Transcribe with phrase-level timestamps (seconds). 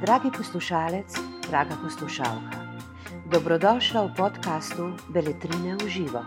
[0.00, 1.14] Dragi poslušalec,
[1.48, 2.58] draga poslušalka,
[3.30, 6.22] dobrodošla v podkastu Beletrine v živo.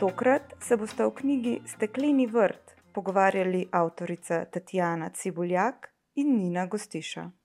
[0.00, 7.41] Tokrat se boste v knjigi Stekleni vrt pogovarjali avtorica Tatjana Cibuljak in Nina Gostiša.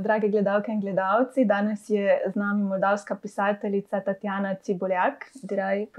[0.00, 5.92] Drage gledalke in gledalci, danes je z nami moldavska pisateljica Tatjana Cibuljak, right?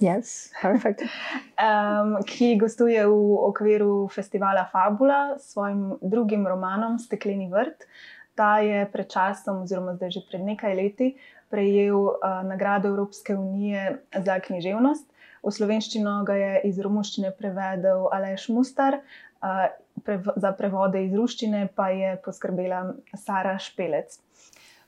[0.00, 7.86] yes, um, ki gostuje v okviru festivala Fabula s svojim drugim romanom Stekleni vrt.
[8.34, 11.14] Ta je pred časom, oziroma zdaj že pred nekaj leti,
[11.50, 15.08] prejel uh, nagrado Evropske unije za književnost.
[15.42, 19.00] V slovenščino ga je iz romuščine prevedel Aleš Mustar,
[19.42, 19.68] uh,
[20.04, 24.18] prev za prevode iz ruščine pa je poskrbela Sara Špelec.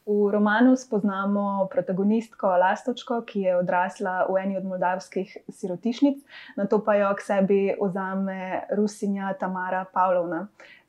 [0.07, 6.19] V romanu spoznamo protagonistko Lastočko, ki je odrasla v eni od moldavskih sirotišnic,
[6.61, 10.43] na to pa jo k sebi vzame Rusinja Tamara Pavlovna.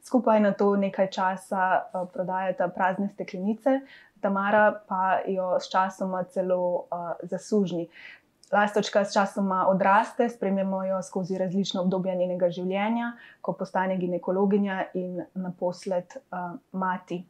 [0.03, 3.79] Skupaj na to nekaj časa uh, prodajata prazne steklenice,
[4.20, 6.59] Tamara pa jo s časoma celo
[6.91, 7.87] uh, zasužni.
[8.51, 15.24] Lastočka s časoma odraste, spremljamo jo skozi različne obdobja njenega življenja, ko postane ginekologinja in
[15.34, 17.24] naposled uh, mati.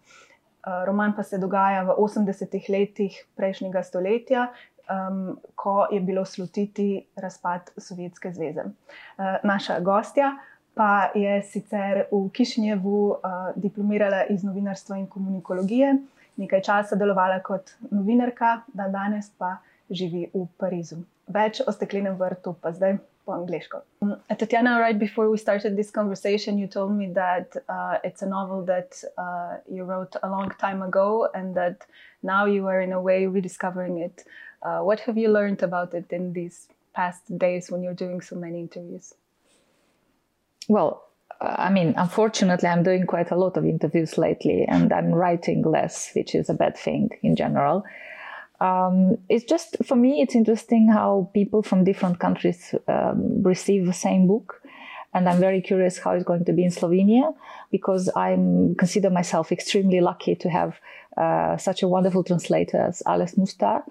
[0.65, 4.49] Uh, roman pa se dogaja v 80-ih letih prejšnjega stoletja,
[4.91, 8.65] um, ko je bilo slutiti razpad Sovjetske zveze.
[8.65, 10.33] Uh, naša gostja
[10.75, 15.93] pa je sicer v Kišnjevu uh, diplomirala iz novinarstva in komunikologije,
[16.35, 19.55] nekaj časa delovala kot novinarka, da danes pa
[19.89, 21.03] živi v Parizu.
[21.27, 23.81] Več o steklenem vrtu pa zdaj po angliško.
[24.01, 28.29] Mm, Tatjana, right before we started this conversation, you told me that uh, it's a
[28.29, 31.87] novel that uh, you wrote a long time ago and that
[32.21, 34.23] now you are in a way rediscovering it.
[34.61, 38.35] Uh, what have you learned about it in these past days when you're doing so
[38.35, 39.13] many interviews?
[40.69, 41.03] Well,
[41.41, 46.11] I mean, unfortunately, I'm doing quite a lot of interviews lately and I'm writing less,
[46.15, 47.83] which is a bad thing in general.
[48.59, 53.93] Um, it's just, for me, it's interesting how people from different countries um, receive the
[53.93, 54.61] same book.
[55.13, 57.33] And I'm very curious how it's going to be in Slovenia
[57.71, 58.33] because I
[58.77, 60.75] consider myself extremely lucky to have
[61.15, 63.83] uh, such a wonderful translator as Aleš Mustar.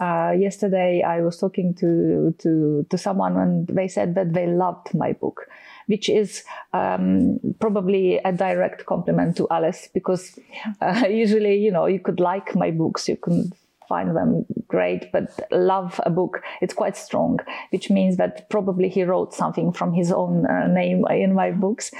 [0.00, 4.94] Uh, yesterday, I was talking to, to, to someone and they said that they loved
[4.94, 5.46] my book
[5.86, 6.42] which is
[6.72, 10.38] um, probably a direct compliment to Aleš because
[10.80, 13.52] uh, usually, you know, you could like my books, you can
[13.88, 17.38] find them great, but love a book, it's quite strong,
[17.70, 21.90] which means that probably he wrote something from his own uh, name in my books.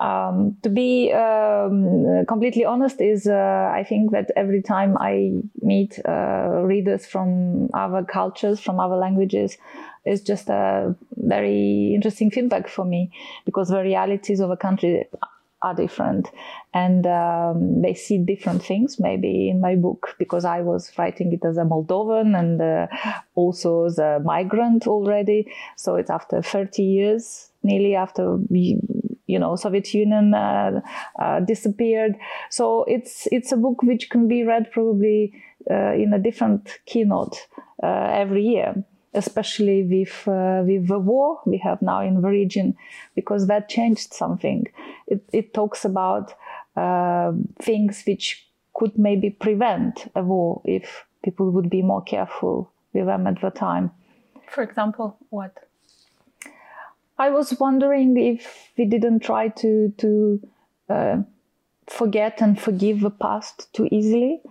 [0.00, 6.00] Um, to be um, completely honest, is uh, I think that every time I meet
[6.06, 9.56] uh, readers from other cultures, from other languages,
[10.04, 13.10] is just a very interesting feedback for me
[13.46, 15.06] because the realities of a country
[15.62, 16.30] are different.
[16.72, 21.44] And um, they see different things maybe in my book because i was writing it
[21.44, 22.86] as a moldovan and uh,
[23.34, 25.50] also as a migrant already.
[25.76, 30.80] So it's after 30 years nearly after you know soviet union uh,
[31.18, 32.16] uh, disappeared.
[32.50, 35.32] So it's it's a book which can be read probably
[35.70, 37.36] uh, in a different keynote
[37.82, 38.84] uh, every year
[39.14, 42.76] especially with uh, with the war we have now in the region,
[43.14, 44.66] because that changed something.
[45.06, 46.34] It, it talks about
[46.76, 53.06] uh, things which could maybe prevent a war if people would be more careful with
[53.06, 53.90] them at the time.
[54.50, 55.52] For example, what?
[57.18, 60.40] I was wondering if we didn't try to to
[60.88, 61.16] uh,
[61.86, 64.42] forget and forgive the past too easily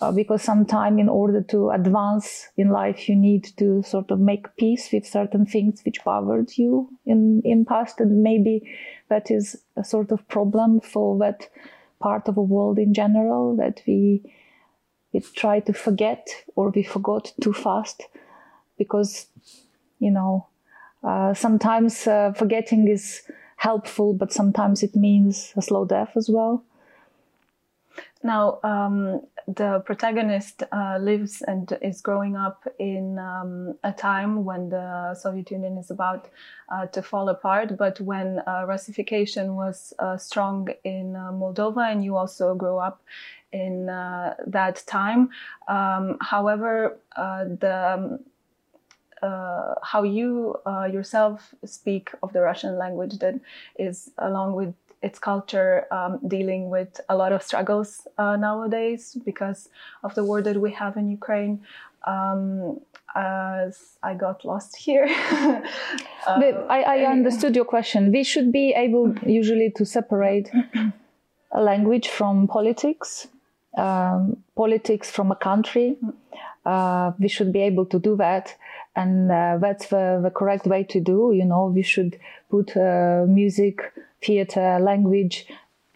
[0.00, 4.56] uh, because sometimes in order to advance in life you need to sort of make
[4.56, 8.00] peace with certain things which bothered you in in past.
[8.00, 8.62] And maybe
[9.08, 11.48] that is a sort of problem for that
[12.00, 14.22] part of the world in general that we
[15.12, 18.04] we try to forget or we forgot too fast.
[18.76, 19.26] Because
[19.98, 20.46] you know
[21.02, 23.22] uh, sometimes uh, forgetting is
[23.56, 26.64] helpful but sometimes it means a slow death as well
[28.22, 34.68] now, um, the protagonist uh, lives and is growing up in um, a time when
[34.70, 36.28] the Soviet Union is about
[36.68, 42.04] uh, to fall apart, but when uh, Russification was uh, strong in uh, Moldova, and
[42.04, 43.02] you also grew up
[43.52, 45.30] in uh, that time.
[45.68, 48.18] Um, however, the um,
[49.22, 53.34] uh, how you uh, yourself speak of the Russian language that
[53.78, 59.68] is along with its culture um, dealing with a lot of struggles uh, nowadays because
[60.02, 61.60] of the war that we have in Ukraine.
[62.06, 62.80] Um,
[63.14, 65.06] as I got lost here.
[65.32, 65.62] uh,
[66.26, 68.12] I, I understood your question.
[68.12, 70.50] We should be able usually to separate
[71.52, 73.28] a language from politics,
[73.76, 75.96] um, politics from a country.
[76.64, 78.54] Uh, we should be able to do that,
[78.94, 81.32] and uh, that's the, the correct way to do.
[81.34, 82.18] You know, we should
[82.50, 83.80] put uh, music,
[84.22, 85.46] theater, language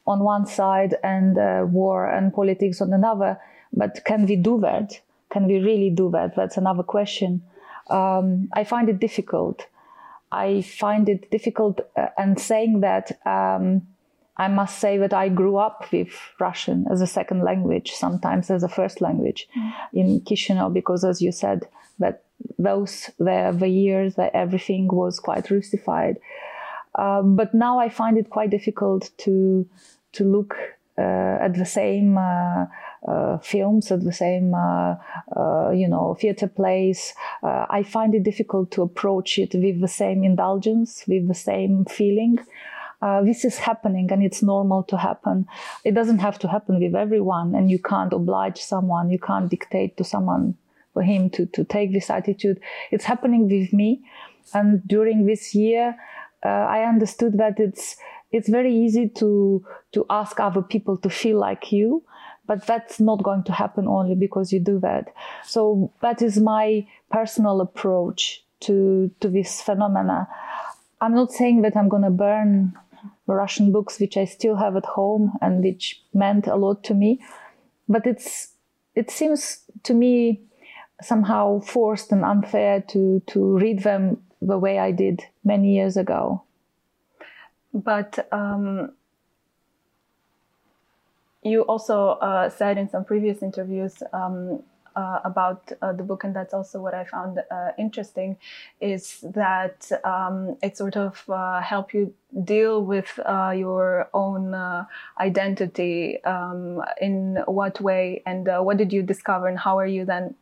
[0.07, 3.39] on one side and uh, war and politics on another.
[3.73, 5.01] But can we do that?
[5.31, 6.37] Can we really do that?
[6.37, 7.43] That's another question.
[7.89, 9.67] Um, I find it difficult.
[10.31, 13.83] I find it difficult, uh, and saying that, um,
[14.39, 16.09] I must say that I grew up with
[16.41, 19.73] Russian as a second language, sometimes as a first language mm.
[19.93, 22.23] in Chisinau, because as you said, that
[22.59, 26.17] those were the years that everything was quite Russified.
[26.95, 29.67] Uh, but now I find it quite difficult to
[30.13, 30.57] to look
[30.99, 32.67] uh, at the same uh,
[33.09, 34.95] uh, films, at the same, uh,
[35.37, 37.15] uh, you know, theater plays.
[37.43, 41.85] Uh, I find it difficult to approach it with the same indulgence, with the same
[41.87, 42.39] feeling.
[43.25, 45.47] this is happening and it's normal to happen.
[45.83, 49.97] It doesn't have to happen with everyone, and you can't oblige someone, you can't dictate
[49.97, 50.55] to someone
[50.93, 52.61] for him to, to take this attitude.
[52.93, 54.03] It's happening with me.
[54.55, 55.97] And during this year,
[56.45, 57.97] Uh, I understood that it's
[58.31, 62.05] it's very easy to to ask other people to feel like you
[62.45, 65.15] but that's not going to happen only because you do that.
[65.45, 70.29] So that is my personal approach to to this phenomena.
[71.03, 72.75] I'm not saying that i'm going to burn
[73.27, 77.21] russian books which i still have at home and which meant a lot to me
[77.89, 78.53] but it's
[78.95, 80.43] it seems to me
[81.01, 86.43] somehow forced and unfair to to read them the way i did many years ago
[87.73, 88.93] but um,
[91.43, 94.63] you also uh, said in some previous interviews um,
[94.95, 98.37] uh, about uh, the book, and that's also what I found uh, interesting,
[98.81, 102.13] is that um, it sort of uh, help you
[102.45, 104.55] deal with uh, your own
[105.19, 106.23] identity.
[106.25, 110.35] Um, in what way, and what did you discover, and how are you then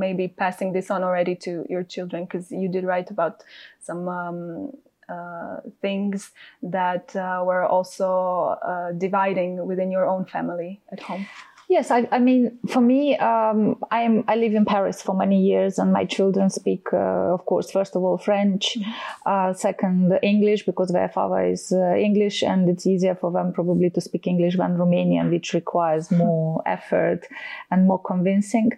[0.00, 2.24] maybe passing this on already to your children?
[2.24, 3.44] Because you did write about
[3.78, 4.72] some um,
[5.08, 6.30] uh, things
[6.62, 11.26] that uh, were also uh, dividing within your own family at home?
[11.70, 14.24] Yes, I, I, mean, for me, um, I am.
[14.26, 17.94] I live in Paris for many years, and my children speak, uh, of course, first
[17.94, 18.90] of all French, mm-hmm.
[19.24, 23.88] uh, second English because their father is uh, English, and it's easier for them probably
[23.90, 27.28] to speak English than Romanian, which requires more effort
[27.70, 28.72] and more convincing.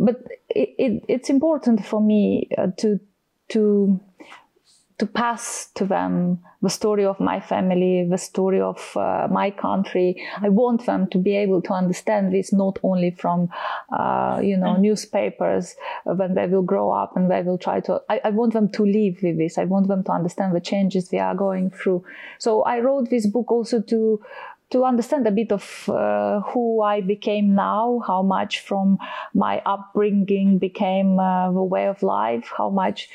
[0.00, 0.16] But
[0.48, 2.48] it, it, it's important for me
[2.78, 3.00] to
[3.48, 4.00] to
[4.98, 10.20] to pass to them the story of my family, the story of uh, my country.
[10.42, 13.48] I want them to be able to understand this not only from,
[13.96, 18.02] uh, you know, newspapers when they will grow up and they will try to.
[18.08, 19.56] I, I, want them to live with this.
[19.56, 22.04] I want them to understand the changes they are going through.
[22.38, 24.20] So I wrote this book also to
[24.70, 28.98] to understand a bit of uh, who I became now, how much from
[29.34, 33.08] my upbringing became uh, the way of life, how much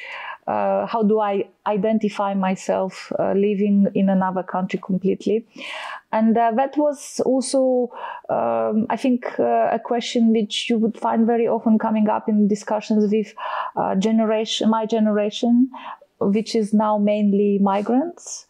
[0.45, 5.47] uh, how do I identify myself uh, living in another country completely?
[6.11, 7.91] And uh, that was also,
[8.29, 12.49] um, I think, uh, a question which you would find very often coming up in
[12.49, 13.33] discussions with
[13.99, 15.69] generation, my generation,
[16.19, 18.45] which is now mainly migrants.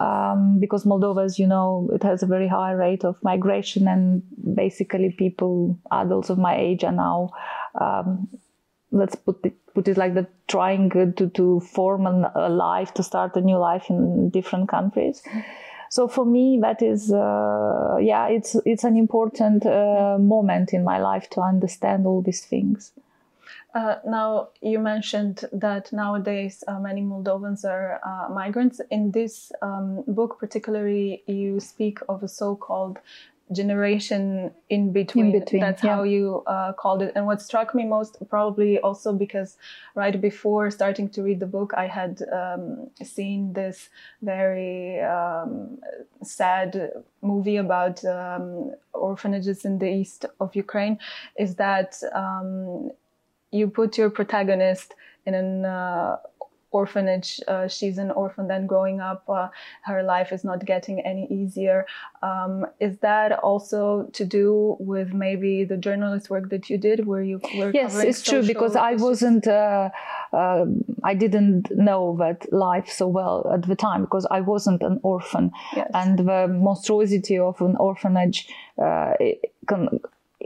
[0.00, 4.22] Um, because Moldova, as you know, it has a very high rate of migration, and
[4.54, 7.30] basically people, adults of my age, are now
[7.78, 8.28] um,
[8.90, 13.02] let's put it put it like that trying to to form an, a life to
[13.02, 15.22] start a new life in different countries.
[15.90, 20.98] So for me that is uh, yeah it's it's an important uh, moment in my
[20.98, 22.92] life to understand all these things
[23.74, 28.80] uh, now you mentioned that nowadays uh, many Moldovans are uh, migrants.
[28.90, 32.98] In this um, book, particularly, you speak of a so-called
[33.52, 35.26] generation in between.
[35.26, 35.96] In between That's yeah.
[35.96, 37.12] how you uh, called it.
[37.14, 39.56] And what struck me most, probably also because
[39.94, 43.88] right before starting to read the book, I had um, seen this
[44.22, 45.78] very um,
[46.22, 50.98] sad movie about um, orphanages in the east of Ukraine.
[51.38, 52.90] Is that um,
[53.50, 54.94] you put your protagonist
[55.26, 56.16] in an uh,
[56.72, 57.40] orphanage.
[57.48, 59.28] Uh, she's an orphan then growing up.
[59.28, 59.48] Uh,
[59.82, 61.86] her life is not getting any easier.
[62.22, 67.22] Um, is that also to do with maybe the journalist work that you did where
[67.22, 69.90] you were Yes, it's true because I wasn't, uh,
[70.32, 70.66] uh,
[71.02, 75.50] I didn't know that life so well at the time because I wasn't an orphan.
[75.74, 75.90] Yes.
[75.94, 79.14] And the monstrosity of an orphanage uh,
[79.66, 80.00] can,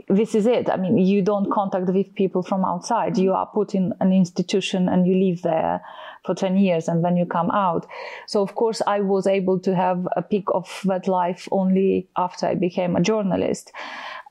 [0.07, 0.69] this is it.
[0.69, 3.17] I mean, you don't contact with people from outside.
[3.17, 5.81] You are put in an institution and you live there
[6.25, 7.87] for 10 years and then you come out.
[8.27, 12.47] So, of course, I was able to have a peek of that life only after
[12.47, 13.71] I became a journalist.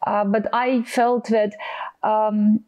[0.06, 1.54] Uh, but I felt that
[2.02, 2.61] um,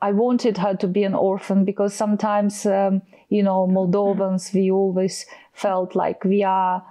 [0.00, 5.26] I wanted her to be an orphan because sometimes, um, you know, Moldovans, we always
[5.52, 6.82] felt like we are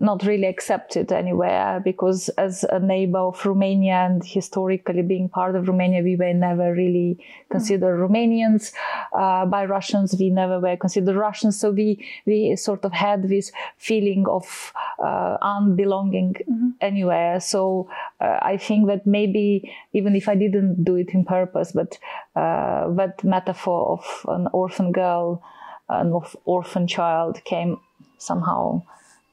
[0.00, 5.66] not really accepted anywhere because as a neighbor of Romania and historically being part of
[5.66, 8.08] Romania, we were never really considered mm.
[8.08, 8.72] Romanians.
[9.12, 11.58] Uh, by Russians, we never were considered Russians.
[11.58, 16.68] So we, we sort of had this feeling of uh, unbelonging mm-hmm.
[16.80, 17.40] anywhere.
[17.40, 17.88] So
[18.20, 21.98] uh, I think that maybe even if I didn't do it in purpose, but
[22.36, 25.42] uh, that metaphor of an orphan girl,
[25.88, 26.12] an
[26.44, 27.78] orphan child came
[28.18, 28.82] somehow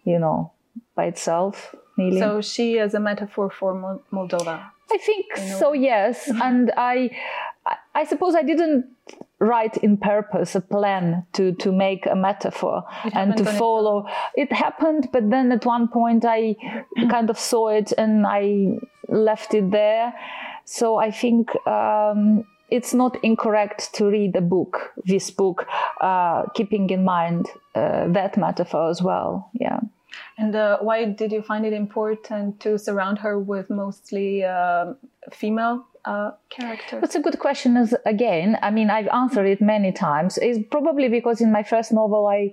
[0.03, 0.51] you know,
[0.95, 1.75] by itself.
[1.97, 2.19] Nearly.
[2.19, 4.71] So she is a metaphor for Moldova.
[4.91, 5.73] I think so.
[5.73, 7.11] Yes, and I,
[7.95, 8.85] I suppose I didn't
[9.39, 14.07] write in purpose a plan to to make a metaphor it and to follow.
[14.35, 16.55] It happened, but then at one point I
[17.09, 20.13] kind of saw it and I left it there.
[20.65, 21.55] So I think.
[21.67, 25.67] Um, it's not incorrect to read a book, this book,
[25.99, 29.51] uh, keeping in mind uh, that metaphor as well.
[29.51, 29.81] Yeah.
[30.37, 34.93] And uh, why did you find it important to surround her with mostly uh,
[35.31, 37.01] female uh, characters?
[37.01, 37.77] That's a good question.
[37.77, 40.37] As again, I mean, I've answered it many times.
[40.41, 42.51] It's probably because in my first novel I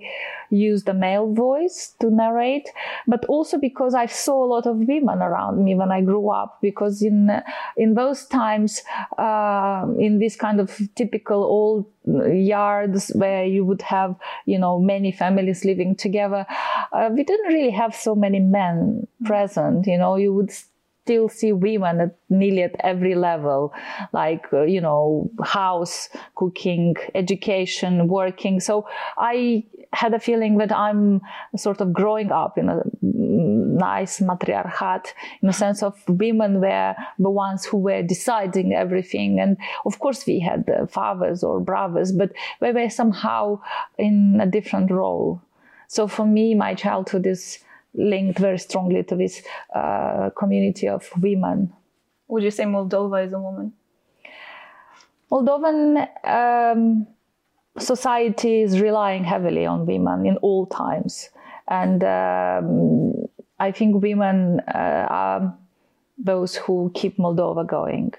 [0.49, 2.69] used a male voice to narrate,
[3.07, 6.59] but also because I saw a lot of women around me when I grew up.
[6.61, 7.31] Because in
[7.77, 8.83] in those times,
[9.17, 14.15] uh, in this kind of typical old yards where you would have,
[14.45, 16.45] you know, many families living together,
[16.91, 19.85] uh, we didn't really have so many men present.
[19.87, 20.51] You know, you would
[21.09, 23.73] still see women at nearly at every level,
[24.13, 28.59] like, uh, you know, house, cooking, education, working.
[28.59, 28.87] So
[29.17, 31.21] I had a feeling that I'm
[31.57, 35.05] sort of growing up in a nice matriarchat
[35.41, 39.39] in the sense of women were the ones who were deciding everything.
[39.39, 43.61] And of course, we had fathers or brothers, but we were somehow
[43.97, 45.41] in a different role.
[45.87, 47.63] So for me, my childhood is
[47.93, 49.41] linked very strongly to this
[49.75, 51.73] uh, community of women.
[52.27, 53.73] Would you say Moldova is a woman?
[55.31, 57.07] Moldovan um,
[57.77, 61.29] society is relying heavily on women in all times.
[61.67, 63.13] And um,
[63.59, 65.57] I think women uh, are
[66.17, 68.13] those who keep Moldova going.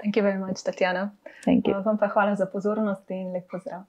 [0.00, 1.10] Thank you very much, Tatjana.
[1.44, 1.74] Thank you.
[1.74, 3.82] Vam pa hvala za pozornost in lep pozdrav.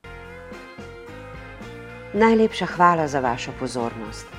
[2.13, 4.38] Najlepša hvala za vašo pozornost.